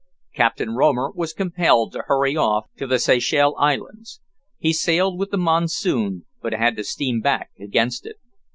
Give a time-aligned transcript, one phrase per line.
[0.33, 4.19] Captain Romer was compelled to hurry off to the Seychelles Islands.
[4.57, 8.15] He sailed with the monsoon, but had to steam back against it.